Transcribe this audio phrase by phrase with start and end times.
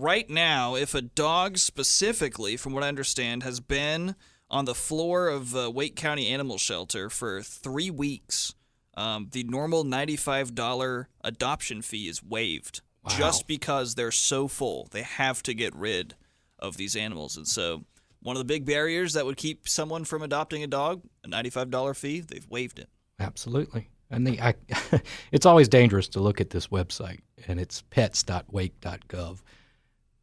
[0.00, 4.14] right now, if a dog specifically, from what I understand, has been
[4.50, 8.54] on the floor of uh, Wake County Animal Shelter for three weeks,
[8.96, 13.12] um, the normal $95 adoption fee is waived Wow.
[13.16, 14.88] just because they're so full.
[14.90, 16.14] They have to get rid
[16.58, 17.36] of these animals.
[17.36, 17.84] And so,
[18.22, 21.96] one of the big barriers that would keep someone from adopting a dog, a $95
[21.96, 22.90] fee, they've waived it.
[23.18, 23.88] Absolutely.
[24.10, 24.54] And the I,
[25.32, 29.38] it's always dangerous to look at this website, and it's pets.wake.gov.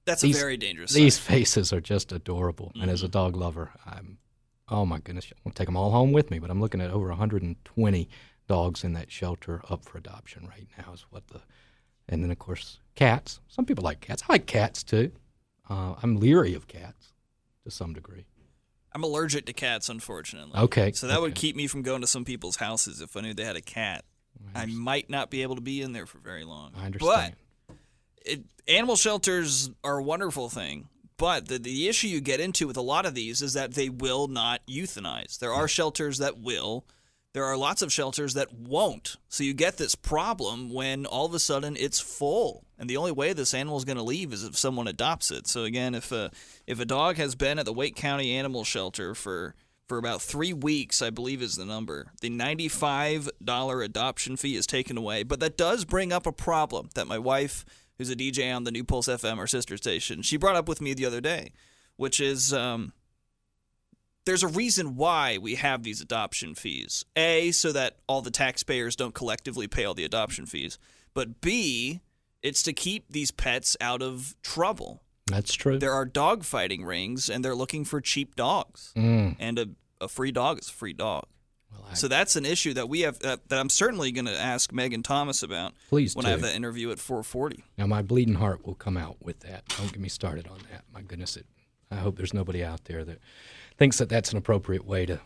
[0.07, 2.71] That's These- a very dangerous These faces are just adorable.
[2.81, 4.17] And as a dog lover, I'm,
[4.70, 6.39] oh my goodness, I'll take them all home with me.
[6.39, 8.09] But I'm looking at over 120
[8.48, 10.93] dogs in that shelter up for adoption right now.
[10.93, 11.41] Is what the,
[12.07, 13.41] and then of course cats.
[13.49, 14.23] Some people like cats.
[14.27, 15.12] I like cats too.
[15.70, 17.13] Uh, I'm leery of cats
[17.65, 18.26] to some degree.
[18.93, 20.57] I'm allergic to cats, unfortunately.
[20.57, 23.34] Okay, So that would keep me from going to some people's houses if I knew
[23.34, 24.05] they had a cat.
[24.55, 26.71] I might not be able to be in there for very long.
[26.76, 27.35] I understand.
[28.27, 30.90] It, animal shelters are a wonderful thing.
[31.18, 33.90] But the, the issue you get into with a lot of these is that they
[33.90, 35.40] will not euthanize.
[35.40, 36.85] There are shelters that will.
[37.34, 39.16] There are lots of shelters that won't.
[39.27, 43.12] So you get this problem when all of a sudden it's full, and the only
[43.12, 45.48] way this animal is going to leave is if someone adopts it.
[45.48, 46.32] So again, if a
[46.66, 49.55] if a dog has been at the Wake County Animal Shelter for
[49.88, 52.12] for about three weeks, I believe is the number.
[52.21, 56.90] The ninety-five dollar adoption fee is taken away, but that does bring up a problem
[56.96, 57.66] that my wife,
[57.98, 60.81] who's a DJ on the New Pulse FM, our sister station, she brought up with
[60.81, 61.51] me the other day,
[61.95, 62.93] which is um,
[64.25, 67.06] there's a reason why we have these adoption fees.
[67.16, 70.78] A, so that all the taxpayers don't collectively pay all the adoption fees,
[71.13, 72.01] but B,
[72.44, 75.01] it's to keep these pets out of trouble.
[75.28, 75.78] That's true.
[75.79, 78.94] There are dog fighting rings, and they're looking for cheap dogs.
[78.95, 79.35] Mm.
[79.39, 79.67] And a,
[80.00, 81.25] a free dog is a free dog.
[81.72, 84.38] Well, I- So that's an issue that we have that, that I'm certainly going to
[84.40, 86.46] ask Megan Thomas about Please when I have do.
[86.47, 87.63] that interview at 440.
[87.78, 89.68] Now my bleeding heart will come out with that.
[89.78, 90.84] Don't get me started on that.
[90.94, 91.45] My goodness, it,
[91.91, 93.19] I hope there's nobody out there that
[93.78, 95.19] thinks that that's an appropriate way to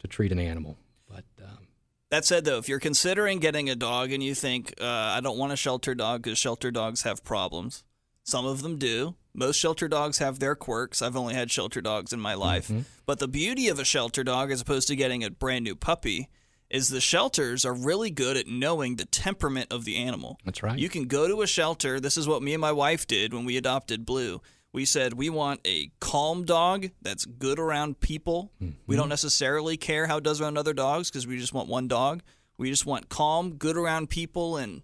[0.00, 0.78] to treat an animal.
[1.08, 1.66] But um,
[2.10, 5.36] That said, though, if you're considering getting a dog and you think, uh, I don't
[5.36, 7.84] want a shelter dog because shelter dogs have problems,
[8.30, 9.14] some of them do.
[9.34, 11.02] Most shelter dogs have their quirks.
[11.02, 12.68] I've only had shelter dogs in my life.
[12.68, 12.80] Mm-hmm.
[13.06, 16.28] But the beauty of a shelter dog, as opposed to getting a brand new puppy,
[16.68, 20.38] is the shelters are really good at knowing the temperament of the animal.
[20.44, 20.78] that's right.
[20.78, 21.98] You can go to a shelter.
[22.00, 24.40] This is what me and my wife did when we adopted Blue.
[24.72, 28.52] We said we want a calm dog that's good around people.
[28.60, 28.94] We Mm-hmm.
[28.96, 32.22] don't necessarily care how it does around other dogs because we just want one dog.
[32.56, 34.82] We just want calm, good around people, and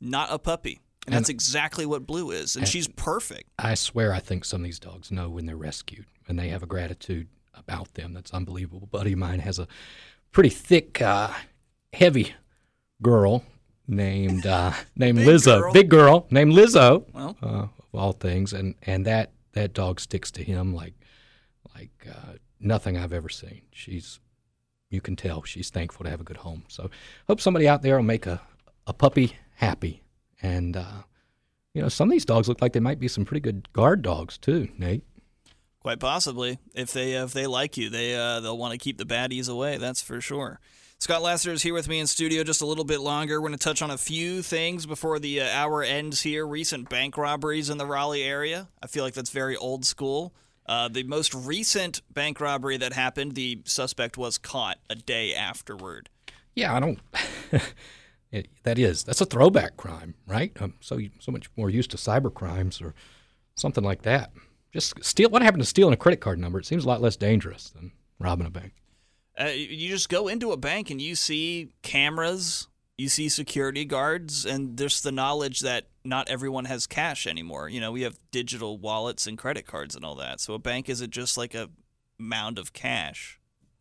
[0.00, 0.80] not a puppy.
[1.08, 2.54] And, And- that's exactly what Blue is.
[2.56, 3.50] And, and- she's perfect.
[3.58, 6.62] I swear, I think some of these dogs know when they're rescued, and they have
[6.62, 8.80] a gratitude about them that's unbelievable.
[8.84, 9.66] A buddy of mine has a
[10.32, 11.32] pretty thick, uh,
[11.92, 12.34] heavy
[13.02, 13.44] girl
[13.86, 15.72] named uh, named Big Lizzo, girl.
[15.72, 17.36] big girl named Lizzo, Well.
[17.42, 20.94] uh, of all things, and and that that dog sticks to him like
[21.74, 23.62] like uh, nothing I've ever seen.
[23.72, 24.20] She's
[24.90, 26.64] you can tell she's thankful to have a good home.
[26.68, 26.90] So
[27.26, 28.40] hope somebody out there will make a,
[28.86, 30.02] a puppy happy.
[30.42, 31.02] And uh,
[31.74, 34.02] you know, some of these dogs look like they might be some pretty good guard
[34.02, 35.04] dogs too, Nate.
[35.80, 39.04] Quite possibly, if they if they like you, they uh, they'll want to keep the
[39.04, 39.78] baddies away.
[39.78, 40.60] That's for sure.
[41.00, 43.40] Scott Lassiter is here with me in studio just a little bit longer.
[43.40, 46.44] We're going to touch on a few things before the uh, hour ends here.
[46.44, 48.66] Recent bank robberies in the Raleigh area.
[48.82, 50.34] I feel like that's very old school.
[50.66, 56.08] Uh, the most recent bank robbery that happened, the suspect was caught a day afterward.
[56.56, 56.98] Yeah, I don't.
[58.30, 60.52] it, that is that's a throwback crime, right?
[60.60, 62.94] I'm so so much more used to cyber crimes or
[63.54, 64.32] something like that.
[64.72, 65.30] Just steal.
[65.30, 66.58] What happened to stealing a credit card number?
[66.58, 68.72] It seems a lot less dangerous than robbing a bank.
[69.40, 72.66] Uh, you just go into a bank and you see cameras,
[72.96, 77.68] you see security guards, and there's the knowledge that not everyone has cash anymore.
[77.68, 80.40] You know, we have digital wallets and credit cards and all that.
[80.40, 81.70] So a bank isn't just like a
[82.18, 83.38] mound of cash.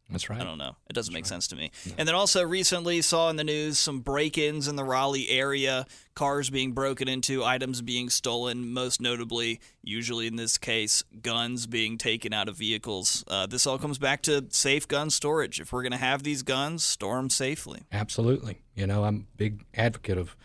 [0.09, 0.39] That's right.
[0.39, 0.75] I don't know.
[0.89, 1.71] It doesn't make sense to me.
[1.97, 5.85] And then also recently saw in the news some break-ins in the Raleigh area,
[6.15, 11.97] cars being broken into, items being stolen, most notably, usually in this case, guns being
[11.97, 13.25] taken out of vehicles.
[13.27, 15.59] Uh, this all comes back to safe gun storage.
[15.59, 17.81] If we're going to have these guns, store them safely.
[17.91, 18.61] Absolutely.
[18.75, 20.37] You know, I'm a big advocate of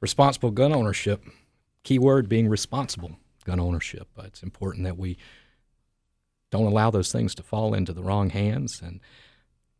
[0.00, 1.24] responsible gun ownership.
[1.82, 4.06] Key word being responsible gun ownership.
[4.18, 5.18] It's important that we
[6.50, 8.80] don't allow those things to fall into the wrong hands.
[8.82, 9.00] And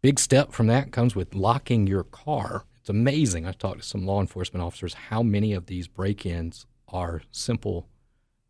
[0.02, 2.64] big step from that comes with locking your car.
[2.80, 3.46] It's amazing.
[3.46, 7.86] I talked to some law enforcement officers how many of these break-ins are simple,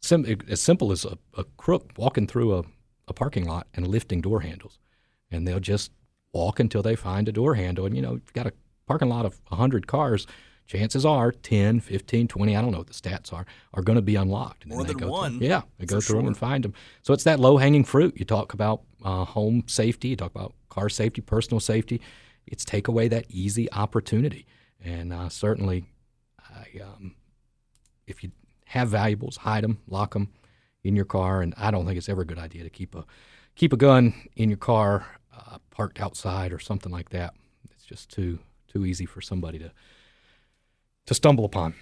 [0.00, 2.64] sim- as simple as a, a crook walking through a,
[3.08, 4.78] a parking lot and lifting door handles,
[5.30, 5.90] and they'll just
[6.32, 7.86] walk until they find a door handle.
[7.86, 8.52] And you know, you've got a
[8.86, 10.26] parking lot of hundred cars.
[10.68, 14.02] Chances are 10, 15, 20, I don't know what the stats are, are going to
[14.02, 14.64] be unlocked.
[14.64, 16.74] And More they than go one, Through, yeah, they go through them and find them.
[17.02, 18.14] So it's that low hanging fruit.
[18.16, 22.00] You talk about uh, home safety, you talk about car safety, personal safety.
[22.46, 24.46] It's take away that easy opportunity.
[24.84, 25.86] And uh, certainly,
[26.38, 27.14] I, um,
[28.06, 28.30] if you
[28.66, 30.28] have valuables, hide them, lock them
[30.84, 31.40] in your car.
[31.40, 33.04] And I don't think it's ever a good idea to keep a
[33.54, 37.34] keep a gun in your car uh, parked outside or something like that.
[37.70, 38.38] It's just too
[38.68, 39.72] too easy for somebody to
[41.08, 41.74] to stumble upon.